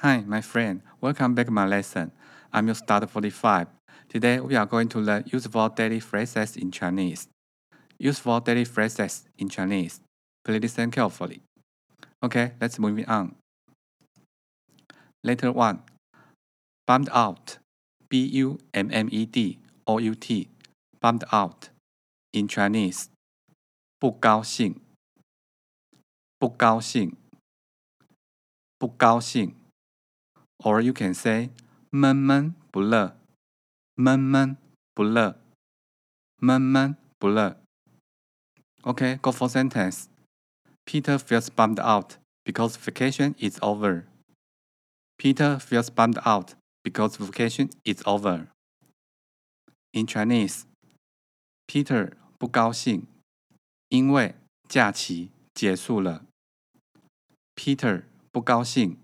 [0.00, 0.82] Hi, my friend.
[1.00, 2.12] Welcome back to my lesson.
[2.52, 3.68] I'm your starter 45.
[4.08, 7.28] Today we are going to learn useful daily phrases in Chinese.
[7.98, 10.00] Useful daily phrases in Chinese.
[10.44, 11.40] Please listen carefully.
[12.22, 13.34] Okay, let's move on.
[15.24, 15.82] Letter 1.
[16.86, 17.58] Bummed out.
[18.08, 20.48] B U M M E D O U T.
[21.00, 21.70] Bummed out.
[22.32, 23.08] In Chinese.
[23.98, 24.80] 不高兴。
[26.38, 27.16] 不高兴。
[28.78, 29.54] 不高兴。
[30.60, 31.50] Or you can say
[31.90, 33.16] 闷闷不乐。
[33.94, 34.56] 闷闷
[34.94, 35.38] 不乐。
[36.36, 37.60] 闷闷不乐。
[38.82, 40.06] Okay, go for sentence.
[40.84, 44.04] Peter feels bummed out because vacation is over.
[45.18, 46.54] Peter feels bummed out
[46.84, 48.48] because vacation is over.
[49.92, 50.64] In Chinese,
[51.66, 53.06] Peter 不高兴，
[53.88, 54.34] 因为
[54.68, 56.24] 假期结束了。
[57.56, 58.98] Peter 不高兴，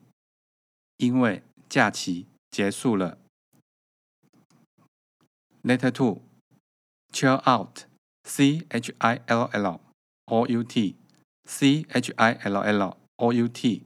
[0.96, 3.18] 因为假期结束了。
[5.62, 6.22] Letter two,
[7.12, 7.86] chill out,
[8.24, 9.80] C H I L L
[10.26, 10.96] O U T,
[11.44, 13.84] C H I L L O U T,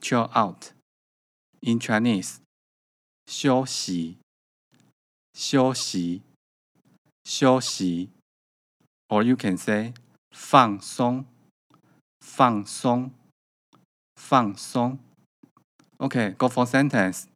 [0.00, 0.72] chill out.
[1.60, 2.36] In Chinese,
[3.26, 4.18] 休息，
[5.34, 6.22] 休息，
[7.24, 8.10] 休息。
[9.08, 9.94] Or you can say
[10.30, 11.26] 放松，
[12.20, 13.10] 放松，
[14.14, 15.00] 放松。
[16.02, 17.26] Okay, go for sentence.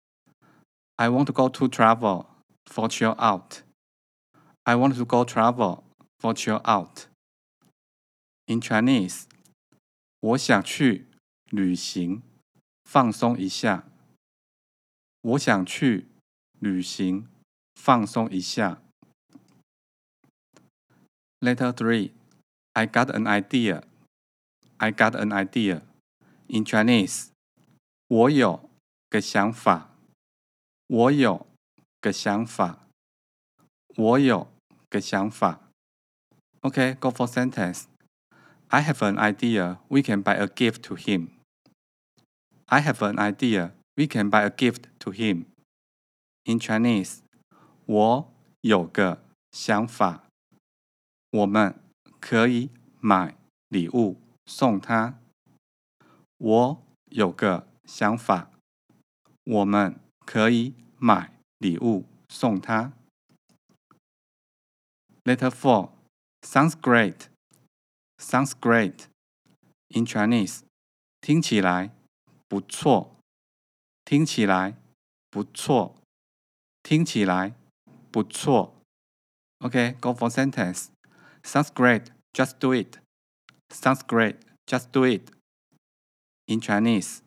[0.99, 2.27] I want to go to travel
[2.67, 3.63] for chill out.
[4.65, 5.83] I want to go travel
[6.21, 7.07] for chill out.
[8.47, 9.25] In Chinese,
[10.21, 11.07] 我想去
[11.51, 12.23] 旅行，
[12.85, 13.85] 放松一下。
[15.23, 16.07] 我想去
[16.61, 17.29] 旅行，
[17.75, 18.81] 放松一下。
[21.41, 22.13] Letter three,
[22.75, 23.83] I got an idea.
[24.77, 25.83] I got an idea.
[26.49, 27.31] In Chinese,
[28.10, 28.70] 我有
[29.10, 29.92] 个想法。
[30.88, 31.46] 我有
[32.00, 32.88] 个想法。
[33.98, 34.48] 我有
[34.90, 35.60] 个想法。
[36.62, 37.88] OK，go for sentence.
[38.70, 39.80] I have an idea.
[39.90, 41.30] We can buy a gift to him.
[42.68, 43.72] I have an idea.
[43.98, 45.46] We can buy a gift to him.
[46.46, 47.20] In Chinese,
[47.86, 49.22] 我有个
[49.52, 50.24] 想法。
[51.32, 51.76] 我们
[52.22, 52.70] 可以
[53.02, 53.36] 买
[53.68, 55.20] 礼物送他。
[56.38, 58.52] 我有个想法，
[59.46, 62.92] 我们可以买礼物送他。
[65.24, 65.92] Letter four
[66.42, 67.28] sounds great.
[68.20, 69.06] Sounds great.
[69.90, 70.62] In Chinese,
[71.22, 71.92] 听起来
[72.48, 73.16] 不错，
[74.04, 74.76] 听起来
[75.30, 75.96] 不错，
[76.84, 77.54] 听起来
[78.12, 78.76] 不错。
[79.60, 80.90] OK, go for sentence.
[81.44, 82.12] Sounds great.
[82.34, 83.00] Just do it.
[83.70, 84.38] Sounds great.
[84.66, 85.32] Just do it.
[86.48, 87.22] In Chinese,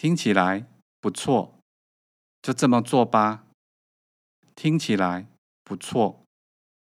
[0.00, 0.66] 听起来
[0.98, 1.60] 不错，
[2.40, 3.44] 就这么做吧。
[4.54, 5.26] 听起来
[5.62, 6.24] 不错，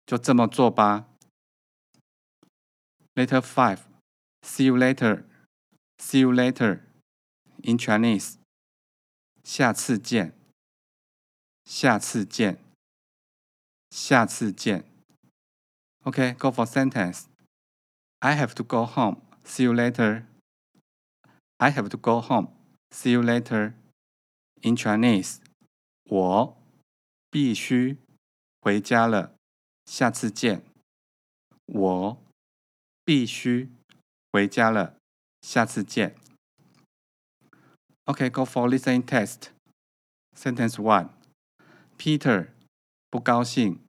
[0.05, 1.09] 就这么做吧。
[3.15, 3.79] Later five.
[4.43, 5.25] See you later.
[5.97, 6.79] See you later.
[7.63, 8.35] In Chinese,
[9.43, 10.33] 下次见。
[11.65, 12.57] 下次见。
[13.89, 14.85] 下次见。
[16.03, 17.25] OK, go for sentence.
[18.19, 19.17] I have to go home.
[19.43, 20.23] See you later.
[21.57, 22.62] I have to go home.
[22.93, 23.73] See you later.
[24.61, 25.39] In Chinese,
[26.05, 26.57] 我
[27.31, 27.97] 必须
[28.61, 29.33] 回家了。
[29.85, 30.63] 下次见。
[31.65, 32.23] 我
[33.03, 33.69] 必须
[34.31, 34.95] 回家了。
[35.41, 36.15] 下次见。
[38.05, 39.49] OK, go for listening test.
[40.37, 41.09] Sentence one.
[41.97, 42.49] Peter
[43.09, 43.79] 不高兴，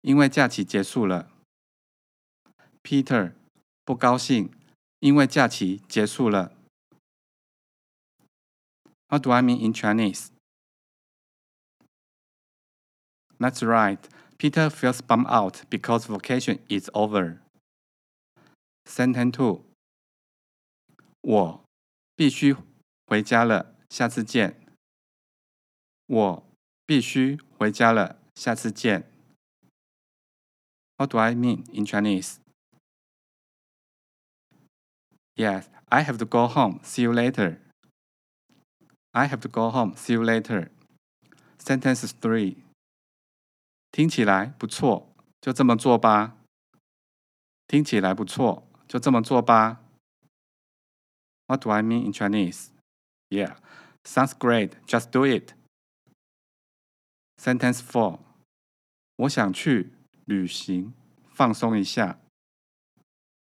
[0.00, 1.30] 因为假期结束了。
[2.82, 3.34] Peter
[3.84, 4.50] 不高兴，
[5.00, 6.57] 因为假期结束了。
[9.09, 10.31] What do I mean in Chinese?
[13.39, 13.99] That's right.
[14.37, 17.39] Peter feels bummed out because vacation is over.
[18.85, 19.63] Sentence two.
[21.21, 21.63] 我
[22.15, 22.55] 必须
[23.07, 24.59] 回家了，下次见。
[26.07, 26.43] 我
[26.85, 29.09] 必须回家了，下次见。
[30.97, 32.39] What do I mean in Chinese?
[35.35, 36.81] Yes, I have to go home.
[36.83, 37.57] See you later.
[39.17, 39.95] I have to go home.
[39.95, 40.69] See you later.
[41.59, 42.57] Sentence three.
[43.91, 46.35] 听起来不错，就这么做吧。
[47.67, 49.81] 听起来不错，就这么做吧。
[51.47, 52.69] What do I mean in Chinese?
[53.29, 53.57] Yeah,
[54.03, 54.71] sounds great.
[54.87, 55.53] Just do it.
[57.37, 58.19] Sentence four.
[59.17, 59.93] 我想去
[60.25, 60.93] 旅行，
[61.29, 62.19] 放松一下。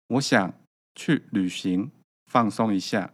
[0.08, 0.54] 我想
[0.96, 1.92] 去旅行，
[2.26, 3.14] 放松一下。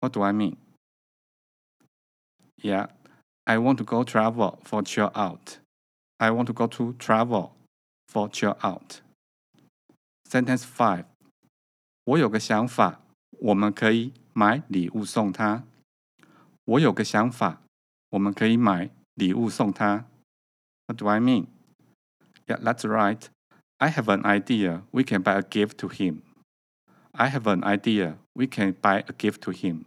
[0.00, 0.56] What do I mean?
[2.62, 2.88] Yeah,
[3.44, 5.58] I want to go travel for chill out.
[6.18, 7.52] I want to go to travel
[8.08, 9.00] for chill out.
[10.28, 11.04] Sentence five.
[12.04, 13.00] 我有个想法，
[13.38, 15.64] 我们可以买礼物送他。
[16.64, 17.62] 我有个想法，
[18.10, 20.06] 我们可以买礼物送他。
[20.86, 21.46] What do I mean?
[22.46, 23.20] Yeah, that's right.
[23.78, 24.82] I have an idea.
[24.90, 26.22] We can buy a gift to him.
[27.12, 28.16] I have an idea.
[28.34, 29.84] We can buy a gift to him.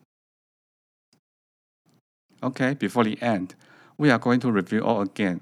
[2.41, 3.55] Okay, before the end,
[3.97, 5.41] we are going to review all again.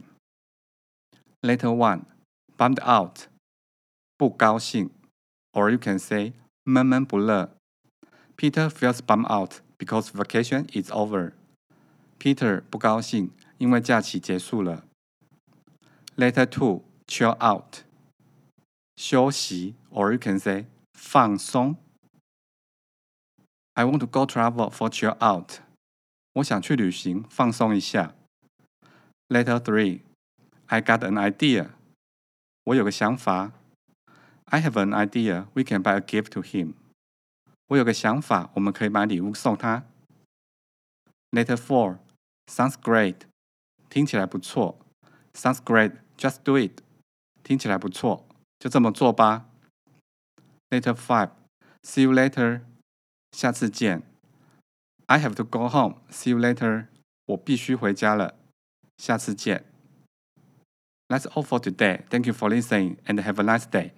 [1.41, 2.06] Letter 1.
[2.57, 3.27] Bummed out.
[4.18, 4.89] 不高兴
[5.53, 6.33] or you can say
[6.63, 7.56] 闷闷不乐.
[8.36, 11.31] Peter feels bummed out because vacation is over.
[12.19, 14.83] Peter 不高兴，因为假期结束了。
[16.18, 17.83] Letter two, chill out.
[18.97, 21.77] 休息，or you can say 放松。
[23.75, 25.62] I want to go travel for chill out.
[26.34, 28.14] 我想去旅行，放松一下。
[29.28, 30.00] Letter three,
[30.66, 31.70] I got an idea.
[32.64, 33.52] 我有个想法。
[34.46, 35.46] I have an idea.
[35.54, 36.75] We can buy a gift to him.
[37.69, 39.84] 我有个想法，我们可以买礼物送他。
[41.31, 41.98] Letter four,
[42.46, 43.22] sounds great.
[43.88, 44.78] 听起来不错。
[45.32, 45.92] Sounds great.
[46.16, 46.82] Just do it.
[47.42, 48.25] 听起来不错，
[48.58, 49.46] 就这么做吧。
[50.70, 51.30] Letter five,
[51.82, 52.62] see you later.
[53.32, 54.02] 下次见。
[55.07, 55.95] I have to go home.
[56.09, 56.88] See you later.
[57.25, 58.36] 我必须回家了。
[58.97, 59.65] 下次见。
[61.07, 62.03] That's all for today.
[62.09, 63.91] Thank you for listening and have a nice day.